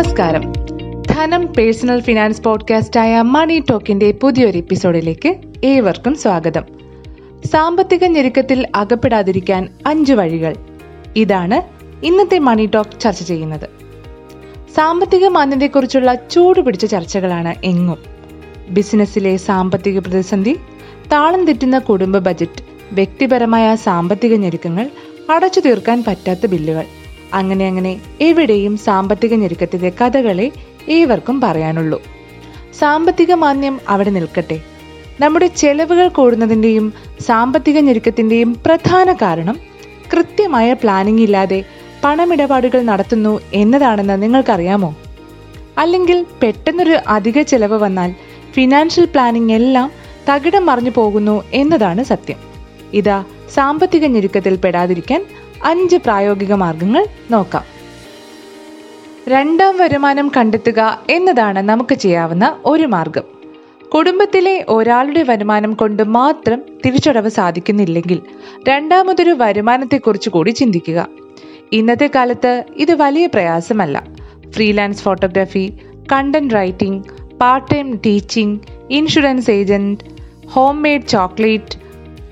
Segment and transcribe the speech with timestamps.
[0.00, 0.52] നമസ്കാരം.
[1.02, 6.64] ധനം personal finance podcast ആയ മണി ടോക്കിന്റെ പുതിയൊരു എപ്പിസോഡിലേക്ക് ഏവർക്കും സ്വാഗതം.
[7.52, 10.54] സാമ്പത്തിക ഞെരുക്കത്തിൽ അകപ്പെടാതിരിക്കാൻ അഞ്ചു വഴികൾ.
[11.16, 11.62] ഇതാണ്
[12.06, 13.68] ഇന്നത്തെ മണി ടോക്ക് ചർച്ച ചെയ്യുന്നത്.
[14.76, 17.98] സാമ്പത്തിക മാന്യതയെക്കുറിച്ചുള്ള ചൂടുപിടിച്ച ചർച്ചകളാണ് എങ്ങും.
[18.70, 20.56] ബിസിനസ്സിലെ സാമ്പത്തിക പ്രതിസന്ധി
[21.12, 24.90] താളം തെറ്റുന്ന കുടുംബ ബജറ്റ് വ്യക്തിപരമായ സാമ്പത്തിക ഞെരുക്കങ്ങൾ
[25.30, 26.84] അടച്ചു തീർക്കാൻ പറ്റാത്ത ബില്ലുകൾ.
[27.34, 30.52] അങ്ങനെ അങ്ങനെ എവിടെയും സാമ്പത്തിക ഞെരുക്കത്തിന്റെ കഥകളെ
[30.88, 32.02] ഏവർക്കും പറയാനുള്ളൂ.
[32.78, 34.60] സാമ്പത്തിക മാന്യം അവിടെ നിൽക്കട്ടെ.
[35.20, 39.58] നമ്മുടെ ചെലവുകൾ കൂടുന്നതിന്റെയും സാമ്പത്തിക ഞെരുക്കത്തിന്റെയും പ്രധാന കാരണം
[40.12, 41.64] കൃത്യമായ പ്ലാനിംഗ് ഇല്ലാതെ
[42.04, 44.96] പണമിടപാടുകൾ നടത്തുന്നു എന്നതാണെന്ന് നിങ്ങൾക്കറിയാമോ?
[45.78, 48.14] അല്ലെങ്കിൽ പെട്ടെന്നൊരു അധിക ചെലവ് വന്നാൽ
[48.52, 49.90] ഫിനാൻഷ്യൽ പ്ലാനിംഗ് എല്ലാം
[50.30, 52.36] തകിടം മറിഞ്ഞു പോകുന്നു എന്നതാണ് സത്യം.
[52.92, 55.26] ഇതാ സാമ്പത്തിക ഞെരുക്കത്തിൽ പെടാതിരിക്കാൻ
[55.64, 57.64] അഞ്ച് പ്രായോഗിക മാർഗങ്ങൾ നോക്കാം.
[59.28, 63.22] രണ്ടാം വരുമാനം കണ്ടെത്തുക എന്നതാണ് നമുക്ക് ചെയ്യാവുന്ന ഒരു മാർഗം.
[63.94, 68.22] കുടുംബത്തിലെ ഒരാളുടെ വരുമാനം കൊണ്ട് മാത്രം തിരിച്ചടവ് സാധിക്കുന്നില്ലെങ്കിൽ
[68.68, 71.06] രണ്ടാമതൊരു വരുമാനത്തെക്കുറിച്ച് കൂടി ചിന്തിക്കുക.
[71.72, 74.02] ഇന്നത്തെ കാലത്ത് ഇത് വലിയ പ്രയാസമല്ല.
[74.50, 75.72] Freelance photography
[76.12, 77.04] content writing
[77.36, 78.58] part time teaching
[78.90, 80.00] insurance agent
[80.48, 81.78] home made chocolate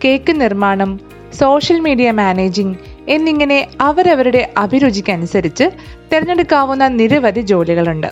[0.04, 1.00] cake നിർമ്മാണം
[1.34, 2.76] സോഷ്യൽ മീഡിയ മാനേജിംഗ്
[3.08, 5.64] എന്നിങ്ങനെ അവരവരുടെ അഭിരുചിക്കനുസരിച്ച്
[6.12, 8.06] തിരഞ്ഞെടുക്കാവുന്ന നിരവധി ജോലികളുണ്ട്.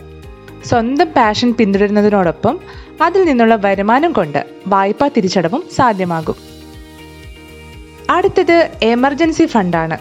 [0.67, 2.61] സ്വന്തം പാഷൻ പിന്തുടരുന്നതിനോടൊപ്പം
[3.03, 6.35] അതിൽ നിന്നുള്ള വരുമാനം കൊണ്ട് വായ്പാ തിരിച്ചടവും സാധ്യമാകും.
[8.11, 9.99] അടുത്തത് എമർജൻസി ഫണ്ടാണ്.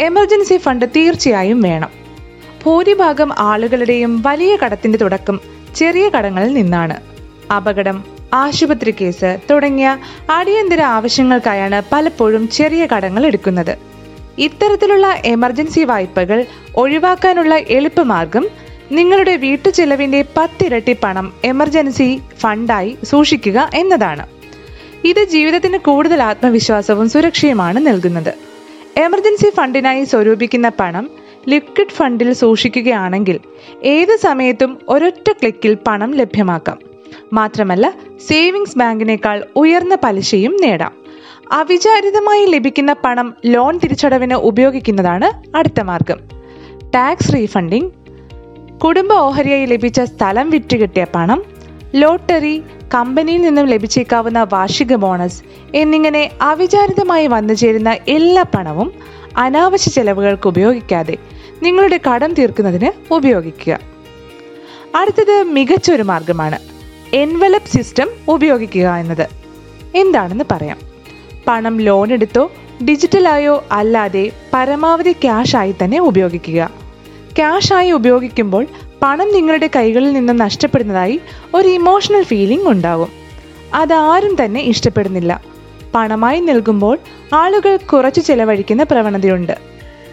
[0.00, 1.88] എമർജൻസി ഫണ്ട് തീർച്ചയായും വേണം.
[2.64, 5.40] ഭൂരിഭാഗം ആളുകളുടെയും വലിയ കടത്തിന്റെ തുടക്കം
[5.76, 6.96] ചെറിയ കടങ്ങളിൽ നിന്നാണ്.
[7.52, 9.98] അപകടം ആശുപത്രി കേസ് തുടങ്ങിയ
[10.30, 13.89] അടിയന്തര ആവശ്യങ്ങൾക്കായാണ് പലപ്പോഴും ചെറിയ കടങ്ങൾ എടുക്കുന്നത്.
[14.38, 16.44] ഇത്തരത്തിലുള്ള എമർജൻസി വായ്പകൾ
[16.76, 18.48] ഒഴിവാക്കാനുള്ള എളുപ്പമാർഗം
[18.92, 24.26] നിങ്ങളുടെ വീട്ടു ചെലവിന്റെ പത്തിരട്ടി പണം എമർജൻസി ഫണ്ടായി സൂക്ഷിക്കുക എന്നതാണ്.
[25.04, 28.34] ഇത് ജീവിതത്തിന് കൂടുതൽ ആത്മവിശ്വാസവും സുരക്ഷയുമാണ് നൽകുന്നത്.
[28.96, 31.10] എമർജൻസി ഫണ്ടിനായി സ്വരൂപിക്കുന്ന പണം
[31.48, 33.40] ലിക്വിഡ് ഫണ്ടിൽ സൂക്ഷിക്കുകയാണെങ്കിൽ
[33.82, 36.78] ഏത് സമയത്തും ഒരൊറ്റ ക്ലിക്കിൽ പണം ലഭ്യമാക്കാം.
[37.32, 37.94] മാത്രമല്ല
[38.28, 40.99] സേവിങ്സ് ബാങ്കിനേക്കാൾ ഉയർന്ന പലിശയും നേടാം.
[41.52, 46.18] അവിചാരിതമായി ലഭിക്കുന്ന പണം ലോൺ തിരിച്ചടവിന് ഉപയോഗിക്കുന്നതാണ് അടുത്ത മാർഗം.
[46.94, 47.92] ടാക്സ് റീഫണ്ടിംഗ്
[48.78, 51.44] കുടുംബ ഓഹരിയായി ലഭിച്ച സ്ഥലം വിറ്റുകിട്ടിയ പണം
[51.94, 52.62] ലോട്ടറി
[52.94, 55.42] കമ്പനിയിൽ നിന്നും ലഭിച്ചേക്കാവുന്ന വാർഷിക ബോണസ്
[55.74, 58.92] എന്നിങ്ങനെ അവിചാരിതമായി വന്നു ചേരുന്ന എല്ലാ പണവും
[59.36, 61.16] അനാവശ്യ ചെലവുകൾക്ക് ഉപയോഗിക്കാതെ
[61.62, 63.80] നിങ്ങളുടെ കടം തീർക്കുന്നതിന് ഉപയോഗിക്കുക.
[64.96, 66.58] അടുത്തത് മികച്ചൊരു മാർഗമാണ്.
[67.14, 69.28] എൻവലപ്പ് സിസ്റ്റം ഉപയോഗിക്കുക എന്നത്.
[69.94, 70.89] എന്താണെന്ന് പറയാം.
[71.46, 72.52] പണം ലോൺ എടുത്തോ
[72.88, 76.70] ഡിജിറ്റലായോ അല്ലാതെ പരമാവധി ക്യാഷായി തന്നെ ഉപയോഗിക്കുക.
[77.36, 78.66] ക്യാഷായി ഉപയോഗിക്കുമ്പോൾ
[79.02, 81.20] പണം നിങ്ങളുടെ കൈകളിൽ നിന്ന് നഷ്ടപ്പെടുന്നതായി
[81.54, 83.08] ഒരു ഇമോഷണൽ ഫീലിംഗ് ഉണ്ടാവും
[83.74, 85.44] അതാരും തന്നെ ഇഷ്ടപ്പെടുന്നില്ല.
[85.94, 86.98] പണമായി നൽകുമ്പോൾ
[87.34, 89.58] ആളുകൾ കുറച്ച് ചെലവഴിക്കുന്ന പ്രവണതയുണ്ട്.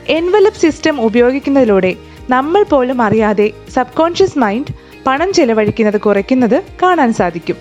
[0.09, 1.95] എൻവലപ്പ് സിസ്റ്റം ഉപയോഗിക്കുന്നതിലൂടെ
[2.29, 4.73] നമ്മൾ പോലും അറിയാതെ സബ് കോൺഷ്യസ് മൈൻഡ്
[5.07, 7.55] പണം ചെലവഴിക്കുന്നത് കുറയ്ക്കുന്നത് കാണാൻ സാധിക്കും.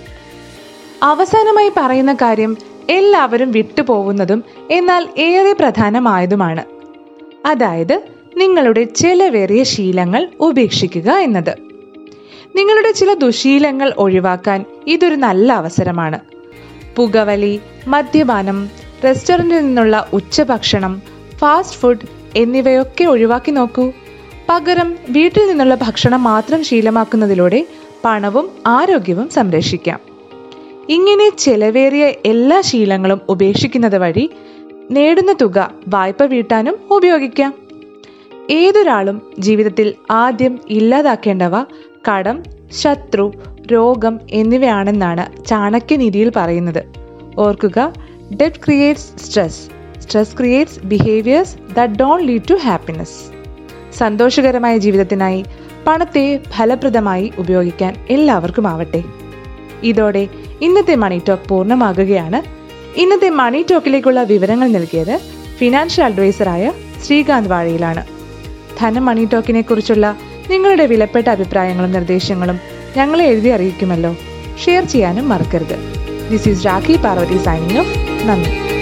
[1.02, 2.56] അവസാനമായി പറയുന്ന കാര്യം
[2.90, 6.64] എല്ലാവരും വിട്ടുപോകുന്നതും എന്നാൽ ഏറെ പ്രധാനമായതുമാണ്.
[7.46, 8.02] അതായത്
[8.36, 11.54] നിങ്ങളുടെ ചെലവേറിയ ശീലങ്ങൾ ഉപേക്ഷിക്കുക എന്നത്.
[12.56, 16.20] നിങ്ങളുടെ ചില ദുശീലങ്ങൾ ഒഴിവാക്കാൻ ഇതൊരു നല്ല അവസരമാണ്.
[16.96, 18.70] പുകവലി മദ്യപാനം
[19.04, 21.02] റെസ്റ്റോറന്റിൽ നിന്നുള്ള ഉച്ചഭക്ഷണം
[21.38, 23.92] ഫാസ്റ്റ് ഫുഡ് എന്നിവയൊക്കെ ഒഴിവാക്കി നോക്കൂ.
[24.48, 27.66] പകരം വീട്ടിൽ നിന്നുള്ള ഭക്ഷണം മാത്രം ശീലമാക്കുന്നതിലൂടെ
[28.04, 30.15] പണവും ആരോഗ്യവും സംരക്ഷിക്കാം.
[30.88, 34.30] ഇങ്ങനെ ചെലവേറിയ എല്ലാ ശീലങ്ങളും ഉപേക്ഷിക്കുന്നത് വഴി
[34.90, 37.54] നേടുന്ന തുക വായ്പ വീട്ടാനും ഉപയോഗിക്കാം.
[38.50, 41.64] ഏതൊരാളും ജീവിതത്തിൽ ആദ്യം ഇല്ലാതാക്കേണ്ടവ
[42.08, 42.42] കടം
[42.72, 43.32] ശത്രു
[43.72, 46.82] രോഗം എന്നിവയാണെന്നാണ് ചാണക്യനീതിയിൽ പറയുന്നത്.
[47.36, 47.92] ഓർക്കുക
[48.40, 49.62] debt creates stress
[50.00, 53.18] stress creates behaviours that don't lead to happiness
[53.94, 55.44] സന്തോഷകരമായ ജീവിതത്തിനായി
[55.86, 59.02] പണത്തെ ഫലപ്രദമായി ഉപയോഗിക്കാൻ എല്ലാവർക്കും ആവട്ടെ
[59.82, 60.28] ഇതോടെ
[60.62, 62.42] ഇന്നത്തെ മണി ടോക്ക് പൂർണമാകുകയാണ്.
[62.98, 65.20] ഇന്നത്തെ മണി ടോക്കിലേക്കുള്ള വിവരങ്ങൾ നൽകിയത്
[65.58, 66.72] ഫിനാൻഷ്യൽ അഡ്വൈസറായ
[67.06, 68.06] ശ്രീകാന്ത് വാഴയിലാണ്.
[68.78, 70.16] ധന മണി ടോക്കിനെ കുറിച്ചുള്ള
[70.50, 72.60] നിങ്ങളുടെ വിലപ്പെട്ട അഭിപ്രായങ്ങളും നിർദ്ദേശങ്ങളും
[72.96, 74.16] ഞങ്ങളെ എഴുതി അറിയിക്കുമല്ലോ.
[74.64, 75.76] ഷെയർ ചെയ്യാനും മറക്കരുത്.
[76.30, 77.98] This is Rakhi Parvathy signing off
[78.28, 78.75] നന്ദി.